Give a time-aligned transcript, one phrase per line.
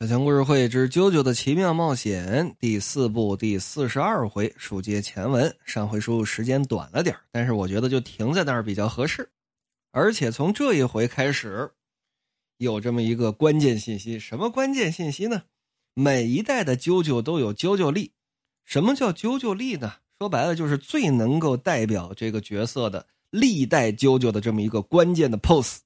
[0.00, 5.54] 小强故事会之《啾啾的奇妙冒险》第四部第四十二回，书接前文。
[5.66, 9.28] 上回书时间短了点但是我觉得就停在那儿比较合适。
[9.92, 11.72] 而且从这一回开始，
[12.56, 15.42] 有这么一个关键信息，什么关键信息呢？
[15.92, 18.12] 每一代的啾啾都有啾啾力。
[18.64, 19.96] 什么叫啾啾力呢？
[20.18, 25.80] 说白了就是最能够代表这个角色的历代啾啾的这么一个关键的 pose。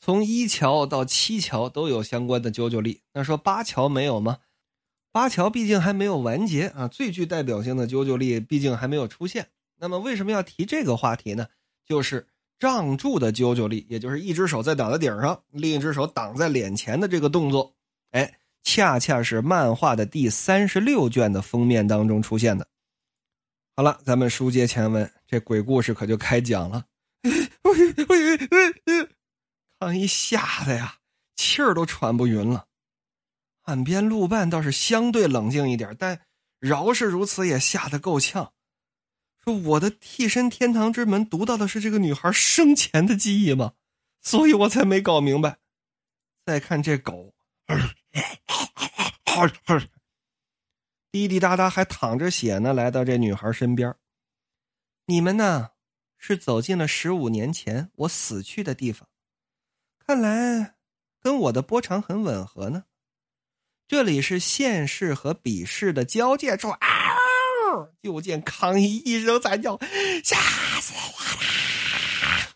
[0.00, 4.38] 从一桥到七桥都有相关的啾啾力，那说八桥没有吗？
[5.10, 9.48] 八桥毕竟还没有完结啊，最具代表性的啾啾力毕竟还没有出现。
[9.78, 11.46] 那么为什么要提这个话题呢？
[11.86, 12.26] 就是
[12.58, 17.74] 杖柱的啾啾力，也就是一只手在脑袋顶上，另一只手挡在脸前的这个动作，
[18.10, 22.68] 哎，恰恰是漫画的第三十六卷的封面当中出现的。
[23.74, 26.84] 好了，咱们书接前文，这鬼故事可就开讲了。
[29.78, 30.98] 康一吓得呀，
[31.36, 32.68] 气儿都喘不匀了。
[33.62, 36.26] 岸边路伴倒是相对冷静一点，但
[36.58, 38.52] 饶是如此，也吓得够呛。
[39.44, 43.74] 说我的替身天堂之门读到的是这个女孩生前的记忆吗？
[44.22, 45.58] 所以我才没搞明白。
[46.44, 47.34] 再看这狗，
[51.10, 53.94] 滴滴答答还淌着血呢，来到这女孩身边。
[55.06, 55.70] 你们呢，
[56.18, 59.08] 是走进了十五年前我死去的地方。
[60.06, 60.76] 看来
[61.20, 62.84] 跟我的波长很吻合呢。
[63.88, 66.68] 这里是现世和彼世的交界处。
[68.00, 69.76] 就见康一一声惨叫
[70.22, 70.36] ：“吓
[70.80, 72.54] 死我了！”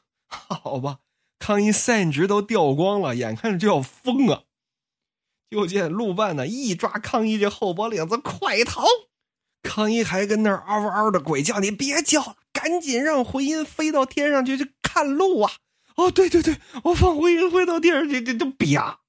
[0.63, 1.01] 好吧，
[1.41, 4.45] 康一散值都掉光了，眼看着就要疯啊！
[5.51, 8.85] 就见陆半呢一抓康一这后脖领子，快逃！
[9.63, 15.53] 康一还跟那儿嗷嗷的鬼叫：“你别叫了，赶紧让回音飞到天上去去看路啊！”
[15.97, 19.01] 哦，对对对，我放回音回到地上，这这这啪！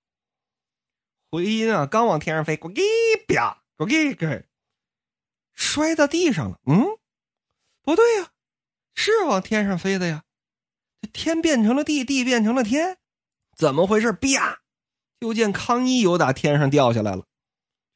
[1.29, 2.81] 回音啊，刚往天上飞，呱叽
[3.27, 4.45] 啪，呱叽给
[5.53, 6.59] 摔到地上了。
[6.65, 6.97] 嗯，
[7.81, 8.31] 不对呀，
[8.95, 10.23] 是往天上飞的呀。
[11.01, 12.97] 这天变成了地，地变成了天，
[13.55, 14.11] 怎么回事？
[14.11, 14.61] 啪！
[15.19, 17.25] 就见康一由打天上掉下来了。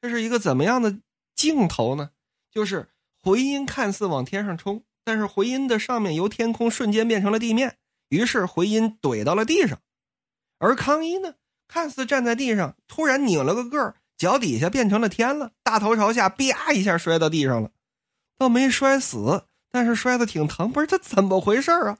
[0.01, 0.99] 这是一个怎么样的
[1.35, 2.11] 镜头呢？
[2.51, 2.89] 就是
[3.21, 7.79] 回音看似往天上冲，但是回音的上面由天空瞬间变成了地面。
[8.09, 9.81] 于是回音怼到了地上，
[10.59, 11.35] 而康一呢，
[11.67, 17.71] 看似站在地上，突然拧了个个儿，脚底下变成了天了，大头朝下，啪一下摔到地上了，
[18.37, 20.71] 倒没摔死，但是摔的挺疼。
[20.71, 21.97] 不是他怎么回事啊？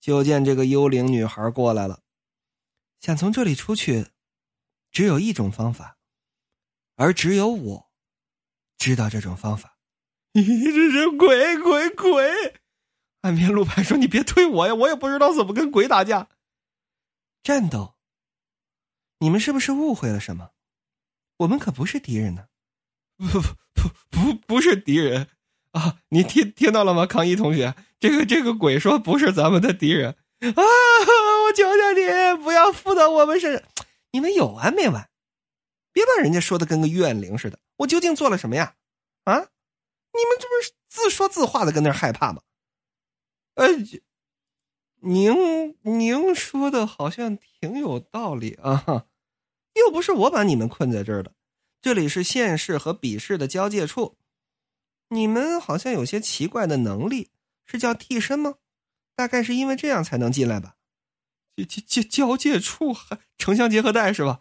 [0.00, 2.00] 就见这个幽灵女孩过来了，
[3.00, 4.08] 想从这里出去，
[4.90, 5.98] 只有一种方法，
[6.96, 7.90] 而只有我
[8.78, 9.78] 知道这种方法。
[10.32, 12.54] 你 这是鬼鬼鬼！
[13.22, 16.28] 岸边路牌说：“你别推我呀，我也不知道怎么跟鬼打架。
[17.42, 17.94] 战斗，
[19.18, 20.50] 你们是不是误会了什么？
[21.38, 22.48] 我们可不是敌人呢，
[23.16, 23.40] 不不
[23.74, 25.28] 不不不是敌人
[25.72, 25.98] 啊！
[26.08, 27.74] 你听听到了吗，康一同学？
[27.98, 30.62] 这个这个鬼说不是咱们的敌人啊！
[31.46, 33.62] 我求求你不要附到我们身上！
[34.12, 35.10] 你们有完没完？
[35.92, 37.58] 别把人家说的跟个怨灵似的！
[37.76, 38.76] 我究竟做了什么呀？
[39.24, 39.34] 啊？
[39.34, 42.42] 你们这不是自说自话的跟那害怕吗？”
[43.54, 43.66] 呃，
[45.00, 49.06] 您您说的好像挺有道理啊，
[49.74, 51.32] 又不是我把你们困在这儿的，
[51.80, 54.16] 这里是县市和彼世的交界处，
[55.08, 57.30] 你们好像有些奇怪的能力，
[57.66, 58.54] 是叫替身吗？
[59.16, 60.76] 大概是因为这样才能进来吧？
[61.68, 64.40] 交交交界处还城乡结合带是吧？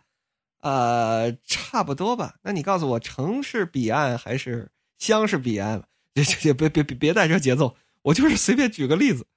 [0.61, 2.35] 呃，差不多吧。
[2.43, 5.83] 那你告诉我，城是彼岸还是乡是彼岸？
[6.13, 7.75] 别别别别别带这节奏。
[8.01, 9.27] 我就是随便举个例子。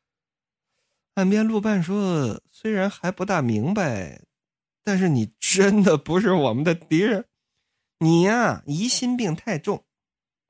[1.15, 4.23] 岸边路伴说：“虽然还不大明白，
[4.83, 7.27] 但是你真的不是我们的敌人。
[7.99, 9.85] 你呀，疑心病太重。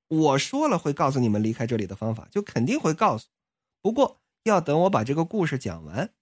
[0.09, 3.29] 我说了会告诉你们离开这里的方法，就肯定会告诉。
[3.81, 6.15] 不过要等我把这个故事讲完，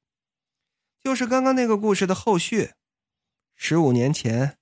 [1.03, 2.73] 就是刚刚那个故事的后续。
[3.57, 4.59] 十五年前，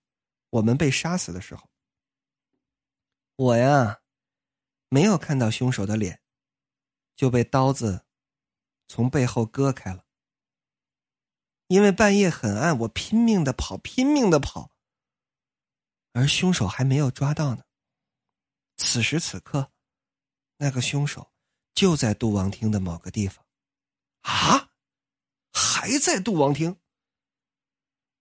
[0.50, 1.68] 我们被杀死的时候，
[3.36, 4.00] 我呀，
[4.88, 6.20] 没有看到凶手的脸。”
[7.18, 8.06] 就被刀子
[8.86, 10.04] 从背后割开了。
[11.66, 14.70] 因为半夜很暗，我拼命的跑，拼命的跑，
[16.12, 17.64] 而凶手还没有抓到呢。
[18.76, 19.72] 此时此刻，
[20.58, 21.32] 那个凶手
[21.74, 23.44] 就在杜王厅的某个地方。
[24.20, 24.70] 啊，
[25.52, 26.78] 还在杜王厅？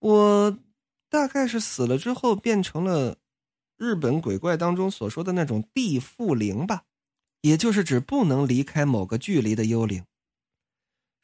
[0.00, 0.58] 我
[1.08, 3.18] 大概是死了之后变成了
[3.76, 6.84] 日本鬼怪当中所说的那种地缚灵吧。
[7.40, 10.04] 也就是指不能离开某个距离的幽灵。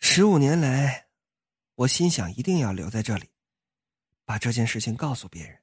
[0.00, 1.08] 十五年来，
[1.74, 3.28] 我心想一定要留在这里，
[4.24, 5.60] 把这件事情告诉别人，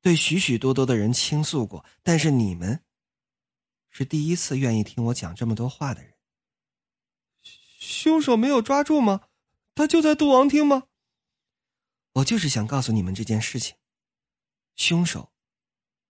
[0.00, 2.82] 对许许多多的人倾诉过，但是你们
[3.90, 6.14] 是第一次愿意听我讲这么多话的人。
[7.78, 9.22] 凶手没有抓住吗？
[9.74, 10.88] 他就在杜王厅吗？
[12.14, 13.76] 我就是想告诉你们这件事情。
[14.74, 15.32] 凶手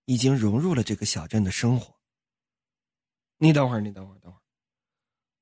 [0.07, 1.98] 已经融入了这个小镇的生活。
[3.39, 4.43] 你等会儿，你等会儿，等会儿。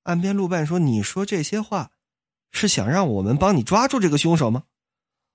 [0.05, 1.91] 岸边路伴说：“你说这些话，
[2.53, 4.65] 是想让我们帮你抓住这个凶手吗？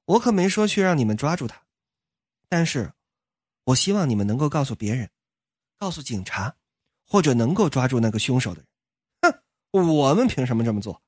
[0.05, 1.63] 我可没说去让你们抓住他，
[2.47, 2.93] 但是，
[3.65, 5.09] 我希望你们能够告诉别人，
[5.77, 6.55] 告诉警察，
[7.05, 9.33] 或者能够抓住那个凶手的人。
[9.33, 11.01] 哼，我们凭什么这么做？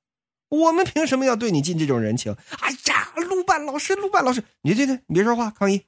[0.49, 2.35] 我们凭什么要对你尽这种人情？
[2.59, 5.85] 哎呀，路伴老师，路伴老师，你这这，你别说话，抗议。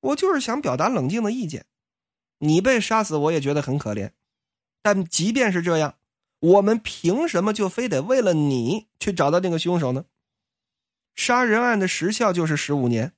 [0.00, 1.66] 我就是想表达冷静的意见。
[2.38, 4.10] 你被杀死，我也觉得很可怜，
[4.82, 5.96] 但即便是这样。”
[6.42, 10.06] 我们凭什么就非得为了你去找到那个凶手呢？
[11.14, 13.12] 杀人案的时效就是十五年，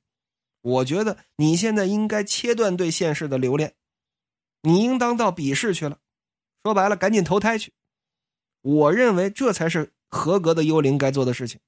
[0.60, 3.76] 我觉得你现在应该切断对现实的留恋，
[4.60, 6.00] 你应当到比试去了。
[6.62, 7.72] 说白了，赶紧投胎去。
[8.60, 11.58] 我认为这才是合格的幽灵该做的事情。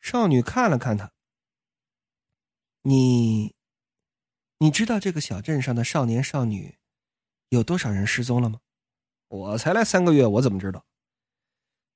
[0.00, 1.10] 少女看了看他，
[2.82, 3.56] 你，
[4.58, 6.78] 你知道这个小镇上的少年少女
[7.52, 8.60] 有多少人失踪了吗？
[9.28, 10.86] 我才来三个月，我怎么知道？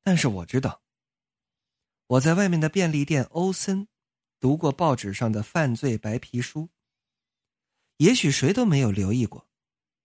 [0.02, 0.82] 但是我知道，
[2.06, 3.88] 我在外面的便利店欧森
[4.38, 6.68] 读过报纸上的犯罪白皮书。
[7.96, 9.48] 也许谁都没有留意过，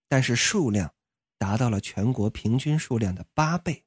[0.08, 0.94] 但是数量
[1.36, 3.84] 达到了全国平均数量的八倍。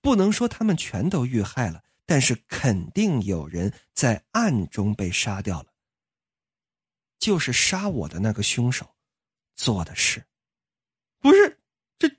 [0.00, 5.74] 不能说他们全都遇害了，但是肯定有人在暗中被杀掉了。
[7.18, 8.91] 就是杀我的那个凶手
[9.54, 10.24] 做的事，
[11.20, 11.58] 不是
[11.98, 12.10] 这。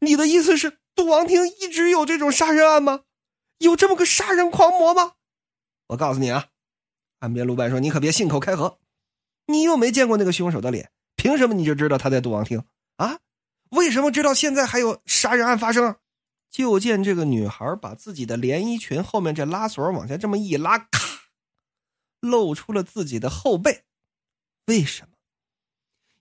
[0.00, 3.04] 你的意思是，杜王庭一直有这种杀人案吗？
[3.58, 5.12] 有这么个杀人狂魔吗？
[5.88, 6.48] 我告诉你啊，
[7.20, 8.78] 岸边路伴说：“你可别信口开河，
[9.46, 12.64] 你又没见过那个凶手的脸，凭什么你就知道他在杜王厅
[12.96, 13.18] 啊？
[13.70, 15.96] 为什么知道现在还有杀人案发生？”
[16.50, 20.90] 就见这个女孩把自己的连衣裙后面这拉锁往下这么一拉，咔，
[22.20, 23.84] 露出了自己的后背。
[24.66, 25.11] 为什么？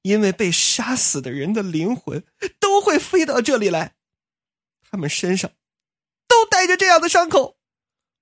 [0.01, 2.23] 因为被杀死的人的灵魂
[2.59, 3.95] 都会飞到这里来，
[4.89, 5.51] 他们身上
[6.27, 7.57] 都带着这样的伤口。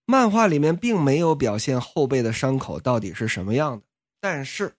[0.05, 3.85] 漫画里面并没有表现后背的伤口到底是什么样的，
[4.19, 4.75] 但是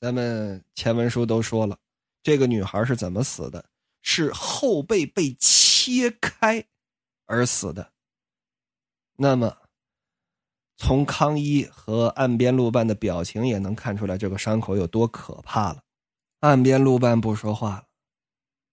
[0.00, 1.78] 咱们前文书都说了，
[2.22, 3.64] 这个女孩是怎么死的？
[4.02, 6.64] 是后背被切开
[7.24, 7.92] 而死的。
[9.16, 9.56] 那么，
[10.76, 15.82] 从康一和岸边路伴的表情也能看出来，这个伤口有多可怕了。
[16.46, 17.88] 岸边路半不说话了。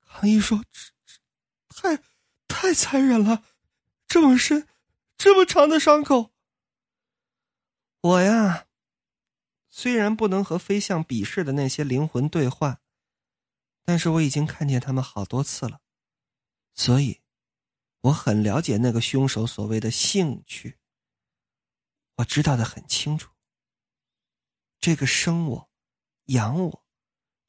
[0.06, 0.64] 康一说
[1.70, 2.04] ：“太，
[2.48, 3.44] 太残忍了，
[4.08, 4.68] 这么深，
[5.18, 6.32] 这么长的伤口。”
[8.02, 8.68] 我呀，
[9.70, 12.82] 虽然不能和飞象比试的那些灵魂对话，
[13.84, 15.82] 但是我已经看见他们好多次了，
[16.76, 17.22] 所以
[18.02, 20.78] 我很了解那个凶手所谓的兴趣。
[22.18, 23.32] 我知道的很清楚。
[24.80, 25.72] 这个生我，
[26.26, 26.83] 养我。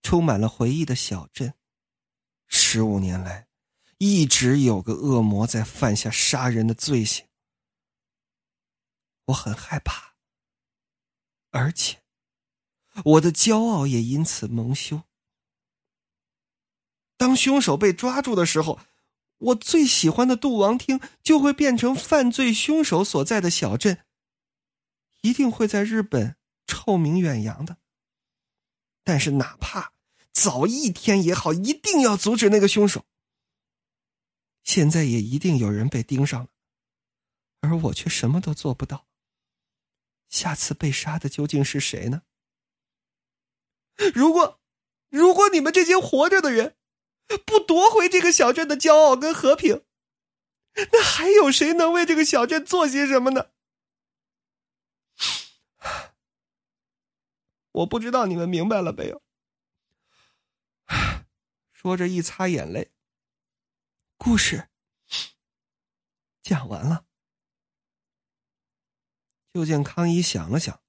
[0.04, 1.54] 充满了回忆的小镇，
[2.46, 3.48] 十五年来，
[3.96, 7.26] 一直有个恶魔在犯下杀人的罪行。
[9.24, 10.14] 我很害怕，
[11.50, 12.02] 而且
[13.02, 15.02] 我的骄傲也因此蒙羞。
[17.17, 18.79] 当凶手被抓住的时候，
[19.38, 24.05] 我最喜欢的杜王厅就会变成犯罪凶手所在的小镇，
[25.22, 26.36] 一定会在日本
[26.67, 27.79] 臭名远扬的。
[29.02, 29.94] 但是哪怕……
[30.34, 33.06] 早一天也好，一定要阻止那个凶手。
[34.62, 36.48] 现在也一定有人被盯上了，
[37.60, 39.06] 而我却什么都做不到。
[40.29, 42.22] 下次被杀的究竟是谁呢？
[44.12, 44.60] 如果，
[45.08, 46.76] 如果你们这些活着的人
[47.46, 49.84] 不夺回这个小镇的骄傲跟和平，
[50.93, 53.50] 那还有谁能为这个小镇做些什么呢？
[57.70, 59.22] 我不知道你们明白了没有。
[61.84, 62.91] 说着，一擦眼泪。
[64.17, 64.70] 故事
[66.41, 67.05] 讲完了。
[69.53, 70.81] 就见康一想了想：“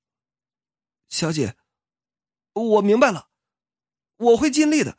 [1.10, 1.58] 小姐，
[2.54, 3.28] 我明白了，
[4.16, 4.98] 我会尽力的。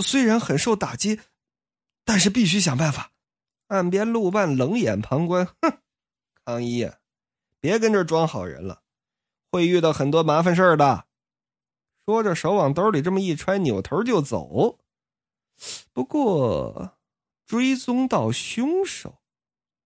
[0.00, 1.18] 虽然很受打击，
[2.04, 3.12] 但是必须想办法。”
[3.68, 5.80] 岸边路半冷眼旁观，哼，
[6.44, 6.92] 康一，
[7.58, 8.82] 别跟这装好人了，
[9.50, 11.06] 会遇到很多麻烦事儿的。
[12.04, 14.78] 说着，手往兜里这么一揣，扭头就走。
[15.92, 16.98] 不过，
[17.46, 19.18] 追踪到凶手，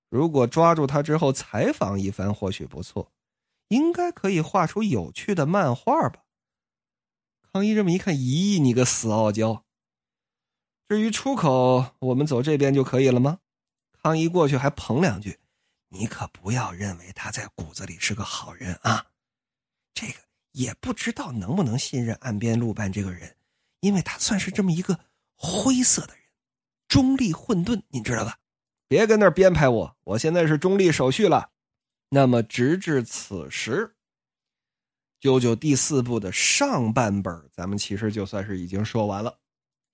[0.08, 3.12] 如果抓住他之后采访一番，或许不错。
[3.68, 6.22] 应该可以画出有趣的漫画吧？
[7.52, 9.64] 康一这么一看，咦，你个死傲娇！
[10.88, 13.40] 至于出口，我们走这边就可以了吗？
[14.00, 15.40] 康一过去还捧两句
[15.90, 19.06] ：“你可不要认为他在骨子里是个好人啊！
[19.92, 20.14] 这个
[20.52, 23.36] 也不知道能不能信任岸边路伴这个人，
[23.80, 25.00] 因为他算是这么一个
[25.36, 26.22] 灰色的人，
[26.88, 28.38] 中立混沌，你知道吧？
[28.88, 31.50] 别跟那儿编排我，我现在是中立手续了。
[32.08, 33.96] 那么，直至此时，
[35.20, 39.38] 九九第四部的上半本，咱们其实就算是已经说完了。”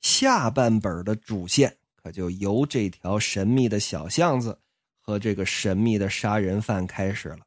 [0.02, 4.60] 下半本的主线可就由这条神秘的小巷子
[5.00, 7.40] 和这个神秘的杀人犯开始了。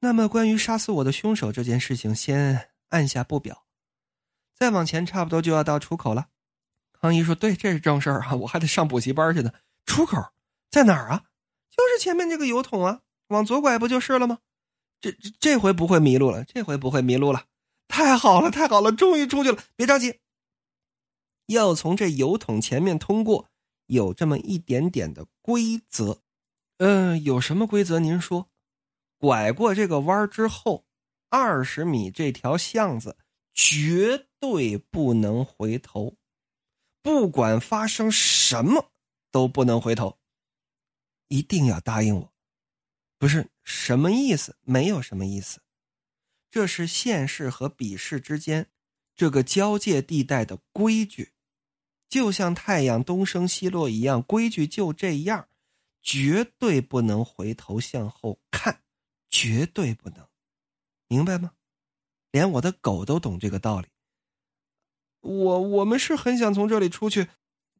[0.00, 3.64] 那么，关于杀死我的凶手这件事情，先按下不表。
[4.60, 6.28] 再往前，差不多就要到出口了。
[7.00, 9.50] 康一说：“对，这是正事儿啊，我还得上补习班去呢。
[9.86, 10.18] 出口
[10.70, 11.24] 在哪儿啊？
[11.70, 14.40] 就是前面这个油桶啊，往左拐不就是了吗？
[15.00, 17.46] 这这回不会迷路了，这回不会迷路了。
[17.88, 19.58] 太好了，太好了，终于出去了。
[19.76, 20.20] 别着急。”
[21.48, 23.48] 要从这油桶前面通过，
[23.86, 26.20] 有这么一点点的规则。
[26.76, 27.98] 嗯，有什么规则？
[27.98, 28.50] 您说，
[29.18, 30.84] 拐过这个弯之后，
[31.30, 33.16] 二十米这条巷子
[33.62, 36.16] 绝对不能回头，
[37.02, 38.90] 不管发生什么
[39.30, 40.18] 都不能回头。
[41.28, 42.32] 一定要答应我。
[43.18, 44.56] 不是什么意思？
[44.62, 45.60] 没有什么意思。
[46.50, 48.70] 这是现世和笔试之间
[49.14, 51.34] 这个交界地带的规矩。
[52.08, 55.50] 就像太阳东升西落一样，规矩就这样，
[56.00, 58.82] 绝对不能回头向后看，
[59.28, 60.26] 绝对不能，
[61.08, 61.52] 明白吗？
[62.30, 63.88] 连我的狗都懂这个道理。
[65.20, 67.28] 我我们是很想从这里出去，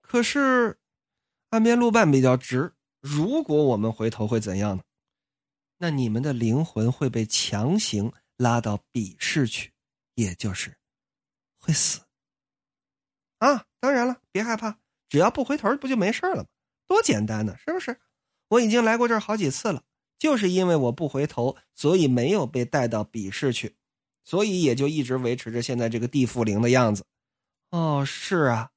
[0.01, 0.79] 可是
[1.51, 4.83] 岸边路半比较直，如果我们回头会怎样呢？
[5.79, 9.73] 那你们的灵魂会被强行拉到笔试去，
[10.15, 10.77] 也就是
[11.59, 12.03] 会死。
[13.39, 14.79] 啊，当然了，别害怕，
[15.09, 16.49] 只要不回头，不就没事了吗？
[16.87, 17.99] 多简单呢，是不是？
[18.49, 19.83] 我已经来过这儿好几次了，
[20.19, 23.75] 就是因为我不回头，所以没有被带到笔试去，
[24.31, 27.05] 所以也就一直维持着现在这个地缚灵的样子。
[27.71, 28.71] 哦，是啊，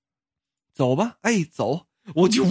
[0.74, 2.50] 走吧，哎，走，我就呜，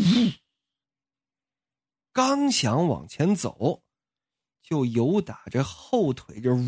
[2.13, 3.83] 刚想往前走，
[4.63, 6.63] 就有打着后腿这呜，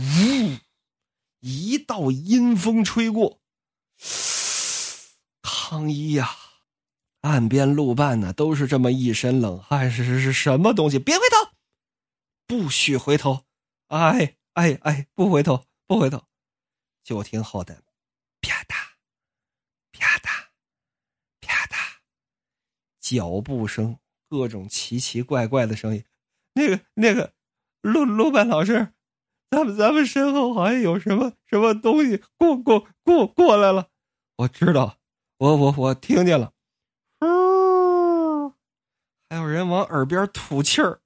[1.39, 3.39] 一道阴风吹过。
[5.41, 6.37] 康一呀，
[7.21, 10.99] 岸边路伴呢，都是这么一身冷汗，是是是什么东西？
[10.99, 11.53] 别回头，
[12.49, 13.45] 不许回头！
[13.87, 16.25] 哎哎哎，不回头，不回头！
[17.05, 17.85] 就听后的
[18.41, 18.75] 啪嗒
[19.93, 20.47] 啪嗒
[21.41, 21.77] 啪嗒
[22.99, 26.05] 脚步声，各种奇奇怪怪的声音。
[26.55, 27.33] 那个那个
[27.81, 28.93] 路路伴老师，
[29.51, 33.91] 咱们咱们身后好像有什么什么东西过过过过来了。
[34.39, 34.99] 我知道。
[35.39, 36.53] 我我我听见了，
[37.21, 38.53] 呜，
[39.29, 41.01] 还有人往耳边吐气儿，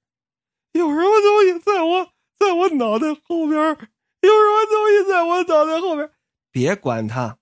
[0.71, 3.77] 有什么东西在我在我脑袋后边？
[4.27, 6.09] 有什么东西在我脑袋后边？
[6.51, 7.37] 别管它，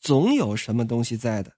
[0.00, 1.56] 总有什么东西在的，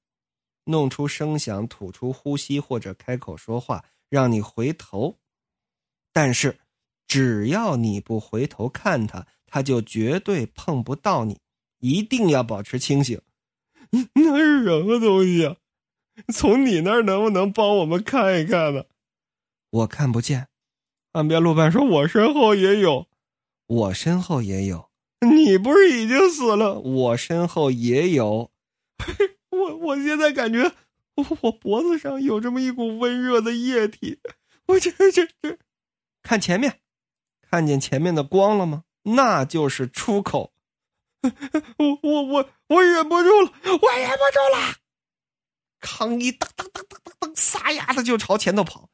[0.65, 5.19] 弄出声响，吐出呼吸或者开口说话，让你回头。
[6.13, 6.59] 但是，
[7.07, 11.39] 只要你不回头看他，他就绝对碰不到你。
[11.81, 13.21] 一定要保持清醒。
[14.15, 15.57] 那是什么东西啊？
[16.35, 18.85] 从你那儿能不能帮我们看一看呢？
[19.71, 20.49] 我看不见。
[21.13, 23.07] 岸边路伴说：“我身后也有，
[23.69, 24.91] 我身后也有。
[25.21, 26.81] 你不是已经死了？
[26.81, 28.51] 我身后也有。
[29.51, 30.73] 我我现在感觉
[31.15, 34.21] 我我脖子上有这么一股温热的液体。
[34.67, 35.59] 我这这这，
[36.23, 36.81] 看前面，
[37.43, 38.85] 看见前面的光了吗？
[39.03, 40.53] 那就是出口。
[41.23, 44.77] ”我我我我忍不住了，我忍不住了！
[45.81, 48.89] 康一噔噔噔噔噔噔，撒丫子就朝前头跑，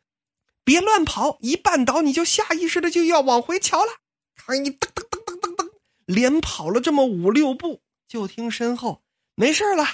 [0.65, 4.04] 别乱跑，一绊倒你就下意识的就要往回瞧了。
[4.35, 5.73] 康一噔噔噔噔噔噔，
[6.07, 9.03] 连跑了这么五六步，就听身后
[9.35, 9.85] 没事了，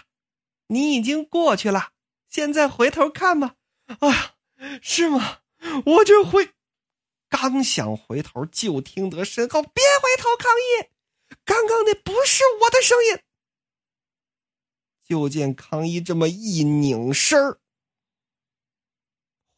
[0.68, 1.92] 你已经过去了，
[2.28, 3.56] 现在回头看吧。
[3.86, 4.34] 哎呀，
[4.82, 5.40] 是吗？
[5.84, 6.50] 我就会，
[7.28, 10.88] 刚想回头，就听得身后别回头，康一。
[11.44, 13.20] 刚刚那不是我的声音。
[15.04, 17.60] 就见康一这么一拧身儿，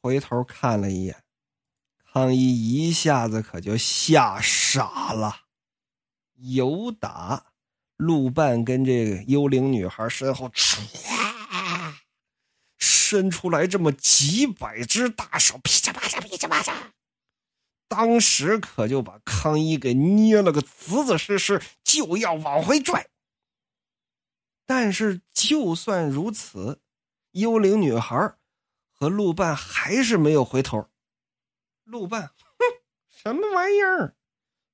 [0.01, 1.22] 回头看了一眼，
[2.13, 5.47] 康一一下子可就吓傻了。
[6.35, 7.47] 有打
[7.97, 10.81] 路半跟这个幽灵女孩身后，唰，
[12.79, 16.93] 伸出来这么几百只大手，噼里啪啦，噼里啪啦，
[17.89, 23.09] 当时可就把康一给捏了个仔仔实实，就要往回拽。
[24.67, 26.83] 但是就算如此，
[27.31, 28.35] 幽灵女孩
[28.91, 30.92] 和陆半还是没有回头。
[31.93, 32.65] 陆半，哼，
[33.11, 34.17] 什么玩意儿？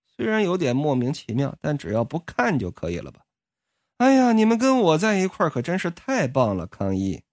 [0.06, 3.22] 虽然有点莫名其妙，但只要不看就可以了吧？
[3.96, 6.68] 哎呀，你们跟我在一块儿可真是太棒了！
[6.68, 7.25] 康一，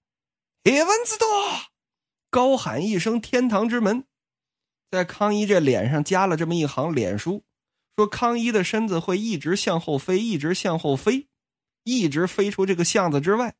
[0.63, 1.27] 叶文子多，
[2.31, 4.05] 高喊一声“天堂之门”。
[4.89, 7.43] 在康一这脸上加了这么一行脸书，
[7.95, 11.27] 说康一的身子会一直向后飞，一直向后飞，
[11.83, 13.53] 一直飞出这个巷子之外。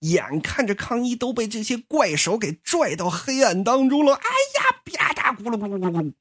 [0.00, 4.82] 眼看着康一都被这些怪手给拽到黑暗当中了，哎呀，
[5.34, 6.12] 啪嗒咕噜咕噜咕噜，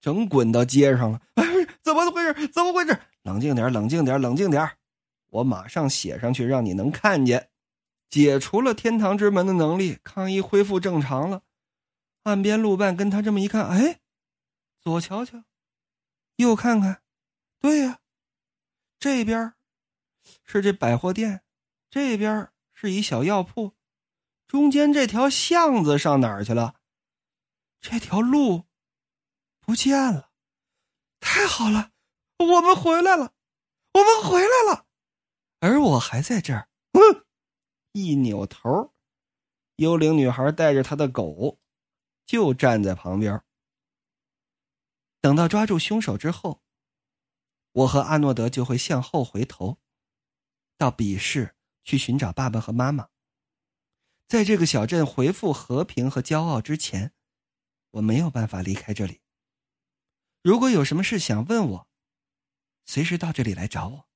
[0.00, 1.20] 整滚到街上了。
[1.34, 1.44] 哎，
[1.82, 2.48] 怎么回事？
[2.48, 2.98] 怎么回事？
[3.22, 4.70] 冷静点，冷静点，冷静点！
[5.28, 7.50] 我马上写上去，让你能看见。
[8.08, 11.42] 解除了天堂之门的能力，康一恢复正常了。
[12.24, 14.00] 岸边路伴跟他这么一看，哎，
[14.80, 15.44] 左瞧瞧，
[16.36, 17.02] 右看看，
[17.60, 18.00] 对呀，
[18.98, 19.52] 这边
[20.44, 21.42] 是这百货店，
[21.88, 23.74] 这边是一小药铺，
[24.48, 26.79] 中间这条巷子上哪儿去了？
[27.80, 28.66] 这条路
[29.60, 30.30] 不见了，
[31.20, 31.92] 太好了，
[32.38, 33.34] 我们回来了，
[33.92, 34.86] 我们回来了，
[35.60, 36.68] 而我还在这儿。
[37.92, 38.94] 一扭头，
[39.76, 41.58] 幽灵女孩带着她的狗。
[42.26, 43.42] 就站在旁边。
[45.20, 46.62] 等到抓住凶手之后，
[47.72, 49.80] 我和阿诺德就会向后回头，
[50.78, 53.08] 到比市去寻找爸爸和妈妈。
[54.28, 57.12] 在这个小镇恢复和平和骄傲之前，
[57.92, 59.20] 我没有办法离开这里。
[60.42, 61.88] 如果有什么事想问我，
[62.86, 64.08] 随时到这里来找我，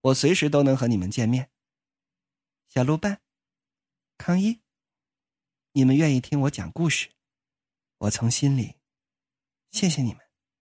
[0.00, 1.50] 我随时都能和你们见面。
[2.68, 3.22] 小鹿伴，
[4.16, 4.60] 康一，
[5.72, 7.10] 你们愿意听我讲故事？
[7.98, 8.76] 我从心里
[9.70, 10.27] 谢谢你们。